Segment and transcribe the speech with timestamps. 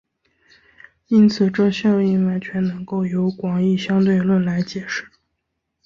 [1.09, 5.07] 因此这效应完全能够由广义相对论来解释。